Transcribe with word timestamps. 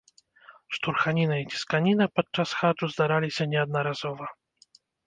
Штурханіна 0.77 1.35
і 1.43 1.45
цісканіна 1.51 2.09
падчас 2.17 2.49
хаджу 2.61 2.91
здараліся 2.95 3.43
неаднаразова. 3.55 4.25